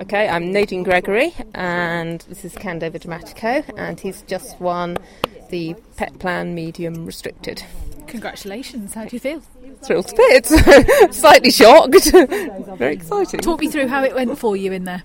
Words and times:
Okay, 0.00 0.28
I'm 0.28 0.52
Nadine 0.52 0.84
Gregory, 0.84 1.34
and 1.54 2.20
this 2.28 2.44
is 2.44 2.54
Candover 2.54 3.00
Dramatico, 3.00 3.64
and 3.76 3.98
he's 3.98 4.22
just 4.22 4.60
won 4.60 4.96
the 5.50 5.74
Petplan 5.96 6.54
Medium 6.54 7.04
Restricted. 7.04 7.64
Congratulations. 8.06 8.94
How 8.94 9.06
do 9.06 9.16
you 9.16 9.18
feel? 9.18 9.42
Thrilled 9.82 10.06
to 10.06 10.14
bits. 10.14 10.50
Slightly 11.18 11.50
shocked. 11.50 12.12
Very 12.12 12.94
exciting. 12.94 13.40
Talk 13.40 13.58
me 13.58 13.66
through 13.66 13.88
how 13.88 14.04
it 14.04 14.14
went 14.14 14.38
for 14.38 14.56
you 14.56 14.70
in 14.70 14.84
there. 14.84 15.02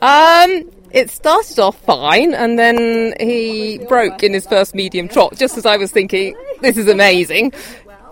Um, 0.00 0.70
it 0.90 1.10
started 1.10 1.58
off 1.58 1.78
fine, 1.82 2.32
and 2.32 2.58
then 2.58 3.12
he 3.20 3.76
broke 3.88 4.22
in 4.22 4.32
his 4.32 4.46
first 4.46 4.74
medium 4.74 5.08
trot, 5.08 5.36
just 5.36 5.58
as 5.58 5.66
I 5.66 5.76
was 5.76 5.92
thinking, 5.92 6.34
this 6.62 6.78
is 6.78 6.88
amazing. 6.88 7.52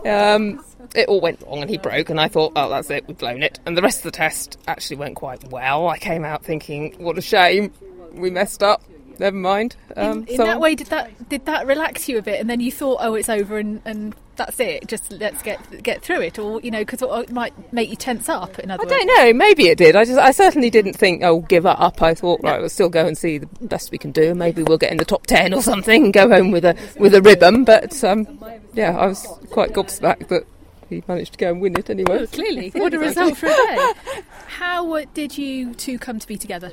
Um, 0.04 0.62
it 0.94 1.08
all 1.08 1.20
went 1.20 1.42
wrong 1.42 1.60
and 1.60 1.70
he 1.70 1.78
broke 1.78 2.10
and 2.10 2.20
I 2.20 2.28
thought, 2.28 2.52
oh, 2.56 2.68
that's 2.68 2.90
it, 2.90 3.06
we've 3.06 3.18
blown 3.18 3.42
it. 3.42 3.58
And 3.66 3.76
the 3.76 3.82
rest 3.82 3.98
of 3.98 4.04
the 4.04 4.10
test 4.10 4.58
actually 4.66 4.96
went 4.96 5.16
quite 5.16 5.50
well. 5.50 5.88
I 5.88 5.98
came 5.98 6.24
out 6.24 6.44
thinking, 6.44 6.94
what 6.98 7.18
a 7.18 7.22
shame, 7.22 7.72
we 8.12 8.30
messed 8.30 8.62
up. 8.62 8.82
Never 9.18 9.36
mind. 9.36 9.74
Um, 9.96 10.18
in, 10.18 10.28
in 10.28 10.36
so 10.36 10.44
that 10.44 10.60
way, 10.60 10.76
did 10.76 10.86
that 10.88 11.28
did 11.28 11.46
that 11.46 11.66
relax 11.66 12.08
you 12.08 12.18
a 12.18 12.22
bit, 12.22 12.40
and 12.40 12.48
then 12.48 12.60
you 12.60 12.70
thought, 12.70 12.98
oh, 13.00 13.14
it's 13.14 13.28
over, 13.28 13.58
and, 13.58 13.82
and 13.84 14.14
that's 14.36 14.60
it. 14.60 14.86
Just 14.86 15.10
let's 15.10 15.42
get 15.42 15.82
get 15.82 16.02
through 16.02 16.20
it, 16.20 16.38
or 16.38 16.60
you 16.60 16.70
know, 16.70 16.84
because 16.84 17.02
it 17.02 17.32
might 17.32 17.72
make 17.72 17.90
you 17.90 17.96
tense 17.96 18.28
up. 18.28 18.60
In 18.60 18.70
other 18.70 18.82
I 18.82 18.86
words. 18.86 18.96
don't 18.96 19.06
know. 19.08 19.32
Maybe 19.32 19.66
it 19.68 19.78
did. 19.78 19.96
I 19.96 20.04
just 20.04 20.18
I 20.18 20.30
certainly 20.30 20.70
didn't 20.70 20.94
think, 20.94 21.24
oh, 21.24 21.40
give 21.40 21.66
up. 21.66 22.00
I 22.00 22.14
thought, 22.14 22.40
right, 22.44 22.60
we'll 22.60 22.68
still 22.68 22.88
go 22.88 23.06
and 23.06 23.18
see 23.18 23.38
the 23.38 23.48
best 23.62 23.90
we 23.90 23.98
can 23.98 24.12
do. 24.12 24.34
Maybe 24.34 24.62
we'll 24.62 24.78
get 24.78 24.92
in 24.92 24.98
the 24.98 25.04
top 25.04 25.26
ten 25.26 25.52
or 25.52 25.62
something 25.62 26.04
and 26.04 26.12
go 26.12 26.28
home 26.28 26.52
with 26.52 26.64
a 26.64 26.76
with 27.00 27.12
a 27.14 27.20
rhythm. 27.20 27.64
But 27.64 28.04
um, 28.04 28.40
yeah, 28.74 28.96
I 28.96 29.06
was 29.06 29.26
quite 29.50 29.72
gobsmacked 29.72 30.28
that 30.28 30.46
he 30.88 31.02
managed 31.06 31.32
to 31.32 31.38
go 31.38 31.50
and 31.50 31.60
win 31.60 31.78
it 31.78 31.90
anyway. 31.90 32.20
Oh, 32.20 32.26
clearly, 32.26 32.70
what 32.74 32.94
a 32.94 32.98
result 32.98 33.36
for 33.36 33.46
a 33.46 33.50
day! 33.50 33.92
How 34.46 35.04
did 35.14 35.36
you 35.38 35.74
two 35.74 35.98
come 35.98 36.18
to 36.18 36.26
be 36.26 36.36
together? 36.36 36.72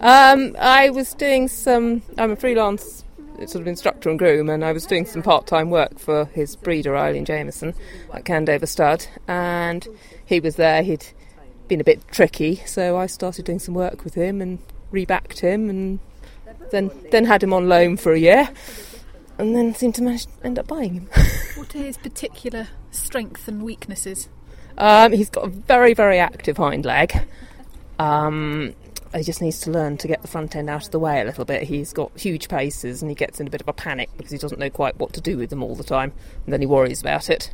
Um, 0.00 0.56
I 0.58 0.90
was 0.90 1.14
doing 1.14 1.48
some. 1.48 2.02
I'm 2.18 2.30
a 2.30 2.36
freelance 2.36 3.04
sort 3.46 3.62
of 3.62 3.66
instructor 3.66 4.10
and 4.10 4.18
groom, 4.18 4.48
and 4.48 4.64
I 4.64 4.72
was 4.72 4.84
doing 4.86 5.06
some 5.06 5.22
part-time 5.22 5.70
work 5.70 5.98
for 5.98 6.26
his 6.26 6.56
breeder, 6.56 6.96
Eileen 6.96 7.24
Jameson, 7.24 7.74
at 8.12 8.24
Candover 8.24 8.68
Stud, 8.68 9.06
and 9.26 9.86
he 10.24 10.40
was 10.40 10.56
there. 10.56 10.82
He'd 10.82 11.06
been 11.68 11.80
a 11.80 11.84
bit 11.84 12.06
tricky, 12.08 12.56
so 12.66 12.96
I 12.96 13.06
started 13.06 13.44
doing 13.44 13.58
some 13.58 13.74
work 13.74 14.04
with 14.04 14.14
him 14.14 14.40
and 14.42 14.58
rebacked 14.92 15.40
him, 15.40 15.70
and 15.70 16.00
then 16.70 16.90
then 17.10 17.24
had 17.24 17.42
him 17.42 17.52
on 17.52 17.68
loan 17.68 17.96
for 17.96 18.12
a 18.12 18.18
year 18.18 18.50
and 19.40 19.56
then 19.56 19.74
seemed 19.74 19.94
to 19.94 20.02
manage 20.02 20.26
to 20.26 20.32
end 20.44 20.58
up 20.58 20.66
buying 20.66 20.94
him. 20.94 21.08
what 21.56 21.74
are 21.74 21.78
his 21.78 21.96
particular 21.96 22.68
strengths 22.90 23.48
and 23.48 23.62
weaknesses? 23.62 24.28
Um, 24.76 25.12
he's 25.12 25.30
got 25.30 25.46
a 25.46 25.48
very, 25.48 25.94
very 25.94 26.18
active 26.18 26.58
hind 26.58 26.84
leg. 26.84 27.26
Um, 27.98 28.74
he 29.14 29.22
just 29.22 29.40
needs 29.40 29.60
to 29.62 29.70
learn 29.70 29.96
to 29.98 30.08
get 30.08 30.22
the 30.22 30.28
front 30.28 30.54
end 30.54 30.68
out 30.68 30.84
of 30.84 30.90
the 30.90 30.98
way 30.98 31.20
a 31.20 31.24
little 31.24 31.44
bit. 31.44 31.62
He's 31.62 31.92
got 31.92 32.12
huge 32.18 32.48
paces 32.48 33.02
and 33.02 33.10
he 33.10 33.14
gets 33.14 33.40
in 33.40 33.46
a 33.46 33.50
bit 33.50 33.62
of 33.62 33.68
a 33.68 33.72
panic 33.72 34.10
because 34.16 34.30
he 34.30 34.38
doesn't 34.38 34.58
know 34.58 34.70
quite 34.70 34.98
what 34.98 35.14
to 35.14 35.20
do 35.20 35.38
with 35.38 35.50
them 35.50 35.62
all 35.62 35.74
the 35.74 35.84
time, 35.84 36.12
and 36.44 36.52
then 36.52 36.60
he 36.60 36.66
worries 36.66 37.00
about 37.00 37.30
it. 37.30 37.52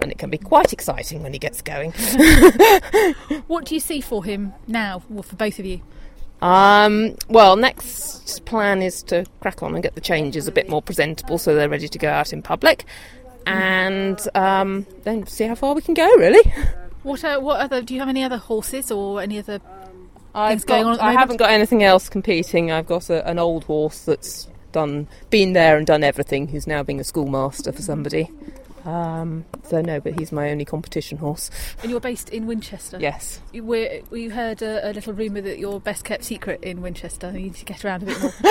And 0.00 0.10
it 0.10 0.18
can 0.18 0.30
be 0.30 0.38
quite 0.38 0.72
exciting 0.72 1.22
when 1.22 1.32
he 1.32 1.38
gets 1.38 1.60
going. 1.60 1.92
what 3.48 3.66
do 3.66 3.74
you 3.74 3.80
see 3.80 4.00
for 4.00 4.24
him 4.24 4.54
now, 4.66 5.02
well, 5.10 5.22
for 5.22 5.36
both 5.36 5.58
of 5.58 5.66
you? 5.66 5.82
Um, 6.42 7.16
well, 7.28 7.56
next 7.56 8.44
plan 8.46 8.82
is 8.82 9.02
to 9.04 9.26
crack 9.40 9.62
on 9.62 9.74
and 9.74 9.82
get 9.82 9.94
the 9.94 10.00
changes 10.00 10.48
a 10.48 10.52
bit 10.52 10.68
more 10.68 10.80
presentable 10.82 11.38
so 11.38 11.54
they're 11.54 11.68
ready 11.68 11.88
to 11.88 11.98
go 11.98 12.08
out 12.08 12.32
in 12.32 12.42
public, 12.42 12.84
and 13.46 14.20
um, 14.34 14.86
then 15.04 15.26
see 15.26 15.44
how 15.44 15.54
far 15.54 15.74
we 15.74 15.82
can 15.82 15.94
go. 15.94 16.08
Really. 16.16 16.52
What 17.02 17.24
are, 17.24 17.40
what 17.40 17.60
other? 17.60 17.80
Do 17.80 17.94
you 17.94 18.00
have 18.00 18.10
any 18.10 18.22
other 18.22 18.36
horses 18.36 18.90
or 18.90 19.22
any 19.22 19.38
other 19.38 19.58
I've 20.34 20.50
things 20.50 20.64
got, 20.64 20.82
going 20.82 20.98
on? 20.98 21.00
I 21.00 21.12
haven't 21.12 21.38
got 21.38 21.50
anything 21.50 21.82
else 21.82 22.10
competing. 22.10 22.70
I've 22.70 22.86
got 22.86 23.08
a, 23.08 23.26
an 23.26 23.38
old 23.38 23.64
horse 23.64 24.02
that's 24.02 24.48
done, 24.72 25.08
been 25.30 25.54
there 25.54 25.78
and 25.78 25.86
done 25.86 26.04
everything. 26.04 26.48
Who's 26.48 26.66
now 26.66 26.82
being 26.82 27.00
a 27.00 27.04
schoolmaster 27.04 27.72
for 27.72 27.80
somebody. 27.80 28.30
Um, 28.84 29.44
so 29.64 29.80
no, 29.80 30.00
but 30.00 30.18
he's 30.18 30.32
my 30.32 30.50
only 30.50 30.64
competition 30.64 31.18
horse. 31.18 31.50
And 31.82 31.90
you're 31.90 32.00
based 32.00 32.30
in 32.30 32.46
Winchester. 32.46 32.98
Yes. 33.00 33.40
we 33.52 34.02
we 34.10 34.28
heard 34.28 34.62
a, 34.62 34.90
a 34.90 34.92
little 34.92 35.12
rumour 35.12 35.40
that 35.42 35.58
you're 35.58 35.80
best 35.80 36.04
kept 36.04 36.24
secret 36.24 36.62
in 36.62 36.80
Winchester. 36.80 37.30
You 37.30 37.40
need 37.40 37.54
to 37.56 37.64
get 37.64 37.84
around 37.84 38.02
a 38.02 38.06
bit 38.06 38.20
more. 38.22 38.32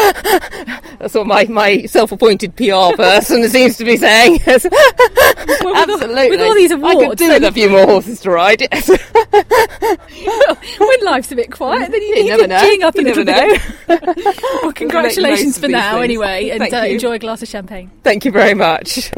That's 1.00 1.14
what 1.14 1.28
my, 1.28 1.46
my 1.46 1.86
self-appointed 1.86 2.56
PR 2.56 2.96
person 2.96 3.48
seems 3.50 3.78
to 3.78 3.86
be 3.86 3.98
saying. 3.98 4.40
well, 4.48 4.60
with 4.60 5.90
Absolutely. 5.90 6.24
All, 6.24 6.30
with 6.30 6.42
all 6.42 6.54
these 6.54 6.72
awards, 6.72 6.96
I 6.98 7.08
could 7.08 7.18
do 7.18 7.30
with 7.30 7.44
a 7.44 7.52
few 7.52 7.70
more 7.70 7.86
horses 7.86 8.22
to 8.22 8.32
ride. 8.32 8.62
Yes. 8.62 8.90
when 10.80 11.06
life's 11.06 11.32
a 11.32 11.36
bit 11.36 11.52
quiet, 11.52 11.92
then 11.92 12.02
you, 12.02 12.08
you 12.10 12.24
need 12.24 12.30
never 12.30 12.44
to 12.44 12.48
know. 12.48 12.88
Up 12.88 12.96
a 12.96 13.00
you 13.00 13.06
little 13.06 13.26
bit. 13.26 13.62
well, 14.64 14.74
congratulations 14.74 15.58
for 15.58 15.68
now, 15.68 15.94
things. 15.94 16.04
anyway, 16.04 16.50
and 16.50 16.74
uh, 16.74 16.78
enjoy 16.78 17.14
a 17.14 17.20
glass 17.20 17.42
of 17.42 17.48
champagne. 17.48 17.92
Thank 18.04 18.26
you 18.26 18.32
very 18.32 18.54
much. 18.54 19.12